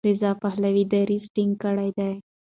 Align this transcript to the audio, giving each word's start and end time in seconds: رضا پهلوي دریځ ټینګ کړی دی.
رضا 0.09 0.31
پهلوي 0.41 0.83
دریځ 0.93 1.25
ټینګ 1.35 1.53
کړی 1.63 1.89
دی. 1.97 2.13